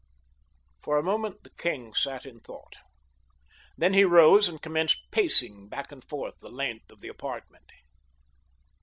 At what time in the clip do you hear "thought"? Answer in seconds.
2.39-2.77